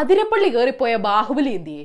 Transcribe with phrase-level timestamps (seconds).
[0.00, 1.84] അതിരപ്പള്ളി കയറിപ്പോയ ബാഹുബലി എന്തിയെ?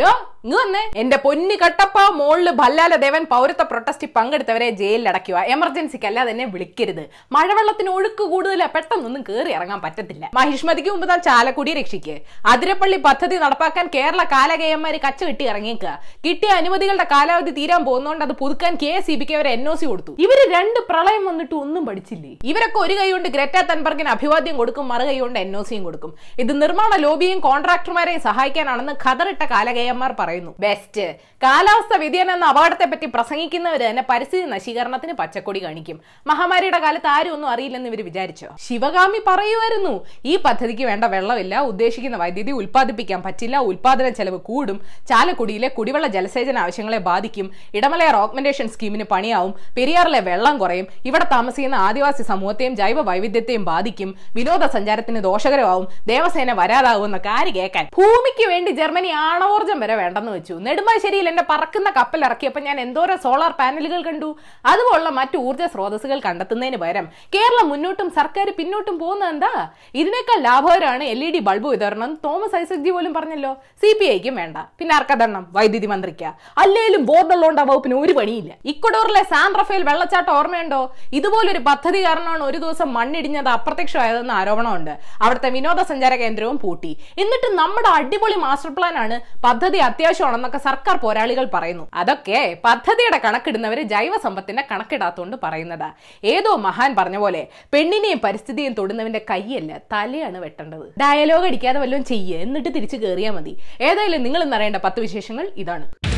[0.00, 0.08] ഡോ
[0.46, 0.80] ഇങ്ങ് വന്നേ.
[1.00, 5.38] എന്റെ പൊന്നു കട്ടപ്പ മോളിൽ ഭല്ലാല ദേവൻ പൗരത്വ പ്രൊട്ടസ്റ്റിൽ പങ്കെടുത്തവരെ ജയിലിൽ അടയ്ക്കുക.
[5.54, 7.00] എമർജൻസിക്ക് അല്ലാതെ എന്നെ വിളിക്കരുത്.
[7.34, 8.66] മഴവെള്ളത്തിന് ഒഴുക്ക് കൂടുതലാ.
[8.74, 10.24] പെട്ടെന്നൊന്നും കയറി ഇറങ്ങാൻ പറ്റത്തില്ല.
[10.38, 12.16] മഹിഷ്മതിക്ക് മുമ്പ് താൻ ചാലക്കുടി രക്ഷിക്ക്.
[12.52, 15.94] അതിരപ്പള്ളി പദ്ധതി നടപ്പാക്കാൻ കേരള കാലകേയന്മാര് കച്ച കിട്ടി ഇറങ്ങിയേക്കുക
[16.26, 20.14] കിട്ടിയ അനുമതികളുടെ കാലാവധി തീരാൻ പോകുന്നതുകൊണ്ട് അത് പുതുക്കാൻ കെ സി ബിക്ക് അവരെ എൻ ഒ സി കൊടുത്തു.
[20.26, 22.32] ഇവർ രണ്ട് പ്രളയം വന്നിട്ട് ഒന്നും പഠിച്ചില്ലേ?
[22.52, 26.14] ഇവരൊക്കെ ഒരു കൈ കൊണ്ട് ഗ്രറ്റ തൻബർഗിന് അഭിവാദ്യം കൊടുക്കും മറുകൈ കൊണ്ട് എൻ ഒ സിയും കൊടുക്കും.
[26.44, 29.42] ഇത് നിർമ്മാണ ലോബിയും കോൺട്രാക്ടർമാരെയും സഹായിക്കാനാണെന്ന് ഖദറിട്ട
[29.86, 30.52] കാലകേയന്മാർ പറയുന്നു.
[30.64, 31.04] ബെസ്റ്റ്
[31.44, 35.96] കാലാവസ്ഥ വ്യതിയാനം എന്ന അപകടത്തെ പറ്റി പ്രസംഗിക്കുന്നവര് തന്നെ പരിസ്ഥിതി നശീകരണത്തിന് പച്ചക്കൊടി കാണിക്കും.
[36.30, 38.48] മഹാമാരിയുടെ കാലത്ത് ആരും ഒന്നും അറിയില്ലെന്ന് ഇവർ വിചാരിച്ചോ?
[38.66, 39.94] ശിവകാമി പറയുമായിരുന്നു
[40.32, 44.78] ഈ പദ്ധതിക്ക് വേണ്ട വെള്ളമില്ല ഉദ്ദേശിക്കുന്ന വൈദ്യുതി ഉൽപ്പാദിപ്പിക്കാൻ പറ്റില്ല ഉൽപാദന ചെലവ് കൂടും
[45.10, 47.48] ചാലക്കുടിയിലെ കുടിവെള്ള ജലസേചന ആവശ്യങ്ങളെ ബാധിക്കും
[47.80, 55.22] ഇടമലയാർ ഓഗ്മെന്റേഷൻ സ്കീമിന് പണിയാവും പെരിയാറിലെ വെള്ളം കുറയും ഇവിടെ താമസിക്കുന്ന ആദിവാസി സമൂഹത്തെയും ജൈവ വൈവിധ്യത്തെയും ബാധിക്കും വിനോദസഞ്ചാരത്തിന്
[55.28, 57.84] ദോഷകരമാവും ദേവസേന വരാതാവുമെന്നൊക്കെ കാര്യം കേൾക്കാൻ?
[57.96, 60.54] ഭൂമിക്ക് വേണ്ടി ജർമ്മനി ആണവോർജം വരെ വേണ്ടെന്ന് വെച്ചു.
[60.66, 64.30] നെടുമ്പാശ്ശേരിയിൽ എന്റെ പറക്കുന്ന കപ്പൽ ഇറക്കിയപ്പോൾ ഞാൻ എന്തോരം സോളാർ പാനലുകൾ കണ്ടു.
[64.72, 69.52] അതുപോലുള്ള മറ്റു ഊർജ സ്രോതസ്സുകൾ കണ്ടെത്തുന്നതിന് പകരം കേരളം മുന്നോട്ടും സർക്കാർ പിന്നോട്ടും പോകുന്നത് എന്താ?
[70.00, 73.52] ഇതിനേക്കാൾ ലാഭകരമാണ് എൽ ഇ ഡി ബൾബ് വിതരണം തോമസ് ഐസക് ജി പോലും പറഞ്ഞല്ലോ.
[73.82, 74.56] സി പി ഐക്കും വേണ്ട.
[74.78, 76.24] പിന്നെ ആർക്കതെണ്ണം വൈദ്യുതി മന്ത്രിക്ക.
[76.64, 78.52] അല്ലേലും ബോർഡുള്ളതുകൊണ്ട് ആ വകുപ്പിന് ഒരു പണിയില്ല.
[78.72, 80.80] ഇക്വഡോറിലെ സാൻ റഫേൽ വെള്ളച്ചാട്ടം ഓർമ്മയുണ്ടോ?
[81.12, 84.92] ഇതുപോലൊരു പദ്ധതി കാരണമാണ് ഒരു ദിവസം മണ്ണിടിഞ്ഞത് അപ്രത്യക്ഷമായതെന്ന് ആരോപണമുണ്ട്.
[85.22, 86.92] അവിടുത്തെ വിനോദസഞ്ചാര കേന്ദ്രവും പൂട്ടി.
[87.18, 91.88] എന്നിട്ട് നമ്മുടെ അടിപൊളി മാസ്റ്റർ പ്ലാൻ ആണ് പദ്ധതി അത്യാവശ്യമാണെന്നൊക്കെ സർക്കാർ പോരാളികൾ പറയുന്നു.
[91.94, 95.92] അതൊക്കെ പദ്ധതിയുടെ കണക്കിടുന്നവര് ജൈവ സമ്പത്തിന്റെ കണക്കിടാത്തോണ്ട് പറയുന്നതാ.
[96.24, 100.92] ഏതോ മഹാൻ പറഞ്ഞ പോലെ പെണ്ണിനെയും പരിസ്ഥിതിയും തൊടുന്നവന്റെ കൈയല്ല തലയാണ് വെട്ടേണ്ടത്.
[101.00, 103.56] ഡയലോഗ് അടിക്കാതെ വല്ലതും ചെയ്യുക എന്നിട്ട് തിരിച്ചു കയറിയാൽ മതി.
[103.80, 106.15] ഏതായാലും നിങ്ങൾ എന്നറിയേണ്ട പത്ത് വിശേഷങ്ങൾ ഇതാണ്.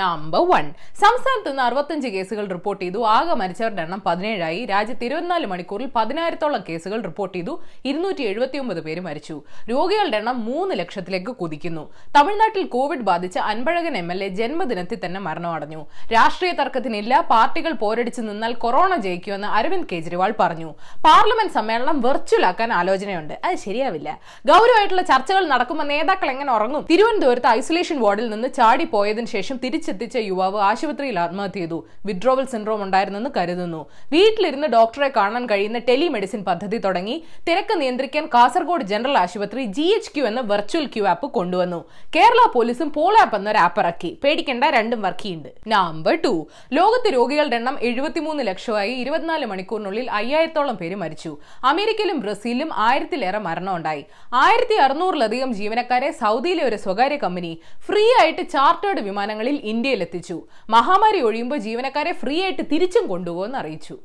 [0.00, 0.66] നമ്പർ വൺ
[1.02, 3.00] സംസ്ഥാനത്ത് നിന്ന് അറുപത്തഞ്ച് കേസുകൾ റിപ്പോർട്ട് ചെയ്തു.
[3.16, 4.60] ആകെ മരിച്ചവരുടെ എണ്ണം പതിനേഴായി.
[4.72, 7.54] രാജ്യത്ത് ഇരുപത്തിനാല് മണിക്കൂറിൽ പതിനായിരത്തോളം കേസുകൾ റിപ്പോർട്ട് ചെയ്തു.
[7.84, 9.36] ഇരുന്നൂറ്റി എഴുപത്തിയൊമ്പത് പേര് മരിച്ചു.
[9.70, 11.84] രോഗികളുടെ എണ്ണം മൂന്ന് ലക്ഷത്തിലേക്ക് കുതിക്കുന്നു.
[12.16, 15.80] തമിഴ്നാട്ടിൽ കോവിഡ് ബാധിച്ച അൻപഴകൻ എം എൽ എ ജന്മദിനത്തിൽ തന്നെ മരണമടഞ്ഞു
[16.14, 17.20] രാഷ്ട്രീയ തർക്കത്തിനില്ല.
[17.32, 20.70] പാർട്ടികൾ പോരടിച്ചു നിന്നാൽ കൊറോണ ജയിക്കുമെന്ന് അരവിന്ദ് കെജ്രിവാൾ പറഞ്ഞു.
[21.06, 23.34] പാർലമെന്റ് സമ്മേളനം വെർച്വൽ ആക്കാൻ ആലോചനയുണ്ട്.
[23.44, 24.08] അത് ശരിയാവില്ല.
[24.46, 26.86] ഗൗരവമായിട്ടുള്ള ചർച്ചകൾ നടക്കുമ്പോൾ നേതാക്കൾ എങ്ങനെ ഉറങ്ങും?
[26.90, 29.56] തിരുവനന്തപുരത്ത് ഐസൊലേഷൻ വാർഡിൽ നിന്ന് ചാടി പോയതിനു ശേഷം
[29.88, 31.78] തിരിച്ചെത്തിച്ച യുവാവ് ആശുപത്രിയിൽ ആത്മഹത്യ ചെയ്തു.
[32.06, 33.80] വിഡ്രോവൽ സിൻഡ്രോം ഉണ്ടായിരുന്നെന്ന് കരുതുന്നു.
[34.12, 37.16] വീട്ടിലിരുന്ന് ഡോക്ടറെ കാണാൻ കഴിയുന്ന ടെലിമെഡിസിൻ പദ്ധതി തുടങ്ങി.
[37.48, 41.80] തിരക്ക് നിയന്ത്രിക്കാൻ കാസർഗോഡ് ജനറൽ ആശുപത്രി ജി എച്ച് ക്യൂ എന്ന വെർച്വൽ ക്യൂ ആപ്പ് കൊണ്ടുവന്നു.
[42.16, 44.10] കേരള പോലീസും പോൾ ആപ്പ് എന്നൊരു ആപ്പ് ഇറക്കി.
[44.24, 45.70] പേടിക്കേണ്ട രണ്ടും വർക്ക് ചെയ്യുന്നുണ്ട്.
[45.74, 46.34] നമ്പർ ടു
[46.78, 51.32] ലോകത്ത് രോഗികളുടെ എണ്ണം എഴുപത്തിമൂന്ന് ലക്ഷമായി ഇരുപത്തിനാല് മണിക്കൂറിനുള്ളിൽ അയ്യായിരത്തോളം പേര് മരിച്ചു.
[51.72, 54.04] അമേരിക്കയിലും ബ്രസീലിലും ആയിരത്തിലേറെ മരണമുണ്ടായി.
[54.44, 57.52] ആയിരത്തി അറുന്നൂറിലധികം ജീവനക്കാരെ സൗദിയിലെ ഒരു സ്വകാര്യ കമ്പനി
[57.86, 60.36] ഫ്രീ ആയിട്ട് ചാർട്ടേഡ് വിമാനങ്ങളിൽ ഇന്ത്യയിലെത്തിച്ചു
[60.76, 63.96] മഹാമാരി ഒഴിയുമ്പോൾ ജീവനക്കാരെ ഫ്രീ ആയിട്ട് തിരിച്ചും കൊണ്ടുപോകുമെന്ന് അറിയിച്ചു.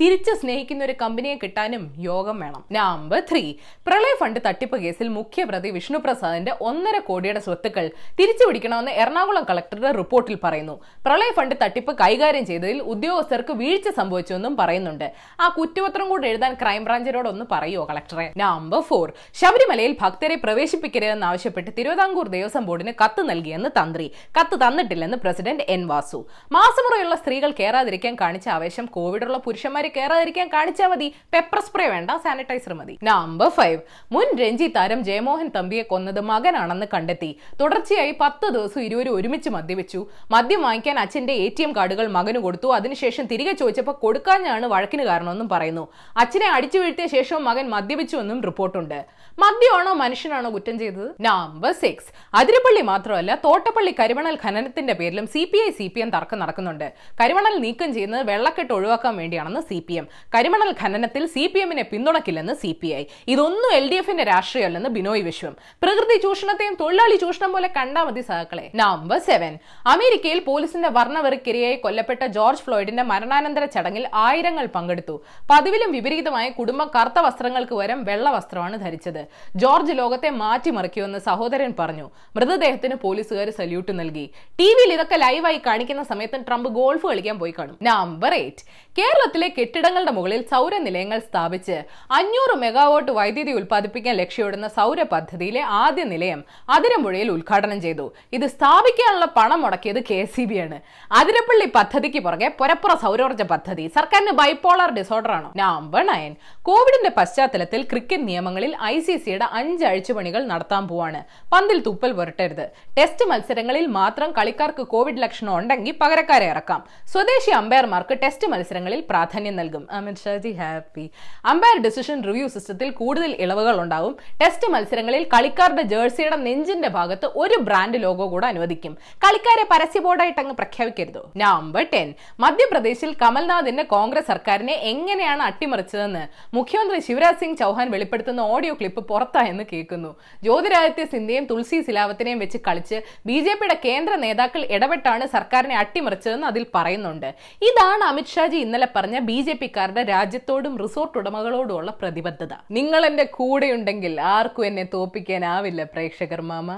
[0.00, 2.64] തിരിച്ച് സ്നേഹിക്കുന്ന ഒരു കമ്പനിയെ കിട്ടാനും യോഗം വേണം.
[2.72, 3.54] നമ്പർ ത്രീ
[3.86, 7.90] പ്രളയ ഫണ്ട് തട്ടിപ്പ് കേസിൽ മുഖ്യപ്രതി വിഷ്ണുപ്രസാദിന്റെ ഒന്നര കോടിയുടെ സ്വത്തുക്കൾ
[8.20, 10.80] തിരിച്ചു പിടിക്കണമെന്ന് എറണാകുളം കളക്ടറുടെ റിപ്പോർട്ടിൽ പറയുന്നു.
[11.06, 15.12] പ്രളയ ഫണ്ട് തട്ടിപ്പ് കൈകാര്യം ചെയ്തതിൽ ഉദ്യോഗസ്ഥർക്ക് വീഴ്ച സംഭവിച്ചുവെന്നും പറയുന്നുണ്ട്.
[15.40, 18.32] ആ കുറ്റപത്രം കൂടെ എഴുതാൻ ക്രൈംബ്രാഞ്ചിനോടൊന്ന് പറയുമോ കളക്ടറെ?
[18.36, 24.12] നമ്പർ ഫോർ ശബരിമലയിൽ ഭക്തരെ പ്രവേശിപ്പിക്കരുതെന്ന് ആവശ്യപ്പെട്ട് തിരുവിതാംകൂർ ദേവസ്വം ബോർഡിന് കത്ത് നൽകിയെന്ന് തന്ത്രി.
[24.40, 26.26] കത്ത് തന്നിട്ടില്ലെന്ന് പ്രസിഡന്റ് എൻ വാസു.
[26.52, 31.08] മാസമുറയുള്ള സ്ത്രീകൾ കയറാതിരിക്കാൻ കാണിച്ച ആവേശം കോവിഡുള്ള പുരുഷന്മാരെ കയറാതിരിക്കാൻ കാണിച്ചാൽ മതി.
[31.34, 32.94] പെപ്പർ സ്പ്രേ വേണ്ട സാനിറ്റൈസർ മതി.
[33.10, 33.80] നമ്പർ ഫൈവ്
[34.14, 37.30] മുൻ രഞ്ജി താരം ജയമോഹൻ തമ്പിയെ കൊന്നത് മകനാണെന്ന് കണ്ടെത്തി.
[37.60, 40.00] തുടർച്ചയായി പത്ത് ദിവസം ഇരുവരും ഒരുമിച്ച് മദ്യവെച്ചു
[40.34, 42.68] മദ്യം വാങ്ങിക്കാൻ അച്ഛന്റെ എ ടി എം കാർഡുകൾ മകന് കൊടുത്തു.
[42.78, 45.84] അതിനുശേഷം തിരികെ ചോദിച്ചപ്പോൾ കൊടുക്കാനാണ് വഴക്കിന് കാരണമെന്നും പറയുന്നു.
[46.22, 48.98] അച്ഛനെ അടിച്ചു വീഴ്ത്തിയ ശേഷവും മകൻ മദ്യപിച്ചുവെന്നും റിപ്പോർട്ടുണ്ട്.
[49.42, 51.06] മദ്യമാണോ മനുഷ്യനാണോ കുറ്റം ചെയ്തത്?
[51.26, 52.08] നമ്പർ സിക്സ്
[52.40, 56.86] അതിരപ്പള്ളി മാത്രമല്ല തോട്ടപ്പള്ളി കരിമണൽ ഖനനത്തിന്റെ പേരിലും C P I C P M തർക്കം നടക്കുന്നുണ്ട്.
[57.20, 60.08] കരിമണൽ നീക്കം ചെയ്യുന്നത് വെള്ളക്കെട്ട് ഒഴിവാക്കാൻ വേണ്ടിയാണെന്ന് സി പി എം.
[60.34, 63.04] കരിമണൽ ഖനനത്തിൽ സി പി എമ്മിനെ പിന്തുണക്കില്ലെന്ന് സി പി ഐ.
[63.28, 65.56] ഇതൊന്നും എൽ ഡി എഫിന്റെ രാഷ്ട്രീയമല്ലെന്ന് ബിനോയ് വിശ്വം.
[65.82, 68.70] പ്രകൃതി ചൂഷണത്തെയും തൊഴിലാളി ചൂഷണം പോലെ കണ്ടാ മതി സഹക്കളെ.
[68.74, 69.58] Number seven.
[69.86, 75.16] അമേരിക്കയിൽ പോലീസിന്റെ വർണവെറുക്കിരയായി കൊല്ലപ്പെട്ട ജോർജ് ഫ്ലോയിഡിന്റെ മരണാനന്തര ചടങ്ങിൽ ആയിരങ്ങൾ പങ്കെടുത്തു.
[75.50, 79.22] പതിവിലും വിപരീതമായ കുടുംബം കറുത്ത വസ്ത്രങ്ങൾക്ക് വരം വെള്ള വസ്ത്രമാണ് ധരിച്ചത്.
[79.56, 82.10] ജോർജ് ലോകത്തെ മാറ്റിമറിക്കുമെന്ന് സഹോദരൻ പറഞ്ഞു.
[82.36, 84.26] മൃതദേഹത്തിന് പോലീസുകാർ സല്യൂട്ട് നൽകി.
[84.60, 87.78] ടി വിയിൽ ഇതൊക്കെ ലൈവായി കാണിക്കുന്ന സമയത്ത് ട്രംപ് ഗോൾഫ് കളിക്കാൻ പോയി കാണും.
[87.82, 88.64] Number eight.
[88.98, 96.44] കേരളത്തിലെ കെട്ടിടങ്ങളുടെ മുകളിൽ സൗര നിലയങ്ങൾ സ്ഥാപിച്ച് അഞ്ഞൂറ് മെഗാവോട്ട് വൈദ്യുതി ഉൽപ്പാദിപ്പിക്കാൻ ലക്ഷ്യമിടുന്ന സൗര പദ്ധതിയിലെ ആദ്യ നിലയം
[96.70, 98.12] അതിരമ്പുഴയിൽ ഉദ്ഘാടനം ചെയ്തു.
[98.32, 100.80] ഇത് സ്ഥാപിക്കാനുള്ള പണം മുടക്കിയത് കെ സി ബി ആണ്.
[101.12, 103.90] അതിരപ്പള്ളി പദ്ധതിക്ക് പുറകെ പുരപ്പുറ സൗരോർജ പദ്ധതി.
[103.94, 105.52] സർക്കാരിന് ബൈപോളർ ഡിസോർഡർ ആണോ.
[105.56, 111.24] നമ്പർ നയൻ കോവിഡിന്റെ പശ്ചാത്തലത്തിൽ ക്രിക്കറ്റ് നിയമങ്ങളിൽ ഐ സി സിയുടെ അഞ്ച് അഴിച്ചുപണികൾ നടത്താൻ പോവാണ്.
[111.52, 112.70] പന്തിൽ തുപ്പൽ പുരട്ടരുത്.
[112.98, 116.84] ടെസ്റ്റ് മത്സരങ്ങളിൽ മാത്രം കളിക്കാർക്ക് കോവിഡ് ലക്ഷണം ഉണ്ടെങ്കിൽ പകരക്കാരെ ഇറക്കാം.
[117.12, 119.84] സ്വദേശി അമ്പയർമാർക്ക് ടെസ്റ്റ് മത്സരങ്ങളിൽ പ്രാധാന്യം നൽകും.
[119.98, 121.04] Amit Shahji happy.
[121.52, 124.14] Umpire decision review സിസ്റ്റത്തിൽ കൂടുതൽ ഇളവുകൾ ഉണ്ടാവും.
[124.40, 128.92] ടെസ്റ്റ് മത്സരങ്ങളിൽ കളിക്കാരുടെ ജേഴ്സിയുടെ നെഞ്ചിന്റെ ഭാഗത്ത് ഒരു ബ്രാൻഡ് ലോഗോ കൂടെ അനുവദിക്കും.
[129.24, 131.20] കളിക്കാരെ പരസ്യ ബോർഡായിട്ട് അങ്ങ് പ്രഖ്യാപിക്കരുത്.
[131.36, 132.08] നമ്പർ ടെൻ
[132.44, 136.24] മധ്യപ്രദേശിൽ കമൽനാഥിന്റെ കോൺഗ്രസ് സർക്കാരിനെ എങ്ങനെയാണ് അട്ടിമറിച്ചതെന്ന്
[136.56, 140.10] മുഖ്യമന്ത്രി ശിവരാജ് സിംഗ് ചൗഹാൻ വെളിപ്പെടുത്തുന്ന ഓഡിയോ ക്ലിപ്പ് പുറത്തായെന്ന് കേൾക്കുന്നു.
[140.42, 146.66] ജ്യോതിരാദിത്യ സിന്ധ്യയും തുളസി സിലാവത്തിനെയും വെച്ച് കളിച്ച് ബി ജെ പിയുടെ കേന്ദ്ര നേതാക്കൾ ഇടപെട്ടാണ് സർക്കാരിനെ അട്ടിമറിച്ചതെന്ന് അതിൽ
[146.74, 147.28] പറയുന്നുണ്ട്.
[147.70, 148.04] ഇതാണ്
[148.50, 152.52] അമിത്ഷാജി ഇന്നലെ പറഞ്ഞ ബി ജെ പിക്കാരുടെ രാജ്യത്തോടും റിസോർട്ട് ഉടമകളോടുമുള്ള പ്രതിബദ്ധത.
[152.76, 156.68] നിങ്ങൾ എന്റെ കൂടെയുണ്ടെങ്കിൽ ആർക്കും എന്നെ തോപ്പിക്കാനാവില്ല പ്രേക്ഷകർ മാമ.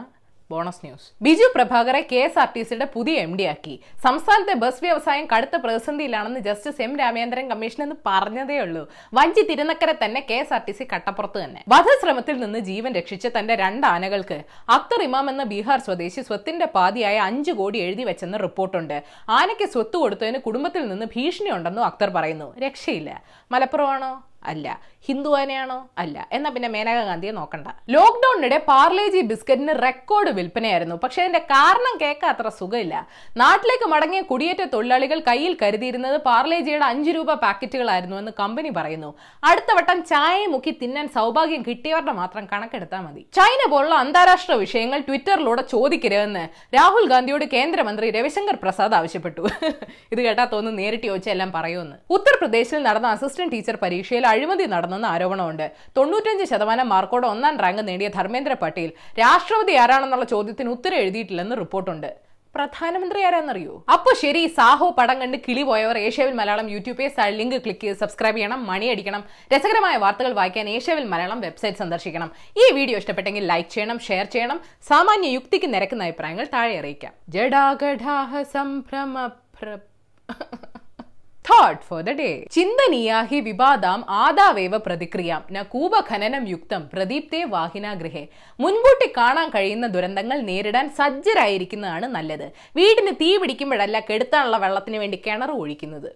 [0.52, 1.06] Bonus news.
[1.24, 3.74] ബിജു പ്രഭാകറെ കെ എസ് ആർ ടി സിയുടെ പുതിയ എം ഡി ആക്കി.
[4.04, 8.82] സംസ്ഥാനത്തെ ബസ് വ്യവസായം കടുത്ത പ്രതിസന്ധിയിലാണെന്ന് ജസ്റ്റിസ് എം രാമേന്ദ്രൻ കമ്മീഷൻ എന്ന് പറഞ്ഞതേ ഉള്ളൂ.
[9.14, 11.64] വഞ്ചി തിരുനക്കര തന്നെ K S R T C കട്ടപ്പുറത്ത് തന്നെ.
[11.68, 14.38] വധശ്രമത്തിൽ നിന്ന് ജീവൻ രക്ഷിച്ച തന്റെ രണ്ട് ആനകൾക്ക്
[14.68, 18.96] അക്തർ ഇമാം എന്ന ബീഹാർ സ്വദേശി സ്വത്തിന്റെ പാതിയായ അഞ്ചു കോടി എഴുതി വെച്ചെന്ന് റിപ്പോർട്ടുണ്ട്.
[19.28, 22.48] ആനയ്ക്ക് സ്വത്ത് കൊടുത്തതിന് കുടുംബത്തിൽ നിന്ന് ഭീഷണിയുണ്ടെന്നും അക്തർ പറയുന്നു.
[22.66, 23.22] രക്ഷയില്ല.
[23.52, 24.12] മലപ്പുറമാണോ?
[24.44, 24.80] അല്ല.
[25.06, 25.88] ഹിന്ദു ആനയാണോ?
[25.98, 26.28] അല്ല.
[26.32, 27.68] എന്നാ പിന്നെ മേനക ഗാന്ധിയെ നോക്കണ്ട.
[27.90, 30.96] ലോക്ക്ഡൌണിനിടെ പാർലേജി ബിസ്ക്കറ്റിന് റെക്കോർഡ് വിൽപ്പനയായിരുന്നു.
[30.96, 33.08] പക്ഷെ അതിന്റെ കാരണം കേൾക്കാൻ അത്ര സുഖമില്ല.
[33.36, 39.14] നാട്ടിലേക്ക് മടങ്ങിയ കുടിയേറ്റ തൊഴിലാളികൾ കയ്യിൽ കരുതിയിരുന്നത് പാർലേജിയുടെ അഞ്ച് രൂപ പാക്കറ്റുകളായിരുന്നു എന്ന് കമ്പനി പറയുന്നു.
[39.44, 43.26] അടുത്ത വട്ടം ചായ മുക്കി തിന്നാൻ സൗഭാഗ്യം കിട്ടിയവരുടെ മാത്രം കണക്കെടുത്താൽ മതി.
[43.32, 49.42] ചൈന പോലുള്ള അന്താരാഷ്ട്ര വിഷയങ്ങൾ ട്വിറ്ററിലൂടെ ചോദിക്കരുതെന്ന് രാഹുൽ ഗാന്ധിയോട് കേന്ദ്രമന്ത്രി രവിശങ്കർ പ്രസാദ് ആവശ്യപ്പെട്ടു.
[50.12, 51.96] ഇത് കേട്ടാ തോന്നുന്നു നേരിട്ട് ചോദിച്ചാൽ എല്ലാം പറയുമെന്ന്.
[52.10, 55.66] ഉത്തർപ്രദേശിൽ നടന്ന അസിസ്റ്റന്റ് ടീച്ചർ പരീക്ഷയിൽ അഴിമതി നടന്നെന്ന് ആരോപണമുണ്ട്.
[55.98, 58.90] തൊണ്ണൂറ്റഞ്ച് ശതമാനം മാർക്കോടെ ഒന്നാം റാങ്ക് നേടിയ ധർമ്മേന്ദ്ര പട്ടേൽ
[59.22, 62.10] രാഷ്ട്രപതി ആരാണെന്നുള്ള ചോദ്യത്തിന് ഉത്തരം എഴുതിയിട്ടില്ലെന്ന് റിപ്പോർട്ടുണ്ട്.
[62.56, 63.74] പ്രധാനമന്ത്രി ആരാന്നറിയോ?
[63.94, 68.36] അപ്പൊ ശരി സാഹോ പടം കണ്ട് കിളി പോയവർ Asiaville Malayalam YouTube page link click ചെയ്ത് സബ്സ്ക്രൈബ്
[68.38, 72.30] ചെയ്യണം മണി അടിക്കണം രസകരമായ വാർത്തകൾ വായിക്കാൻ ഏഷ്യാവിൽ മലയാളം വെബ്സൈറ്റ് സന്ദർശിക്കണം.
[72.62, 77.14] ഈ വീഡിയോ ഇഷ്ടപ്പെട്ടെങ്കിൽ ലൈക്ക് ചെയ്യണം ഷെയർ ചെയ്യണം സാമാന്യ യുക്തിക്ക് നിരക്കുന്ന അഭിപ്രായങ്ങൾ താഴെ അറിയിക്കാം.
[77.36, 79.14] ജഡാഗഡാഹ സംഭ്രമ
[81.48, 83.52] തോട്ട് ഫോർ ദ ഡേ ചിന്തനീയാഹി హి
[84.08, 85.42] ആദാവേവ പ്രതിക്രിയാം.
[85.52, 86.82] ന കൂപഖനനം യുക്തം.
[86.92, 88.24] പ്രദീപ്തെ വാഹിനാഗ്രഹേ
[88.60, 92.46] മുൻകൂട്ടി കാണാൻ കഴിയുന്ന ദുരന്തങ്ങൾ നേരിടാൻ സജ്ജരായിരിക്കുന്നതാണ് നല്ലത്.
[92.76, 96.10] വീടിന് തീ പിടിക്കുമ്പോഴല്ല കെടുത്താനുള്ള വെള്ളത്തിന് വേണ്ടി കിണർ ഒഴിക്കുന്നത്.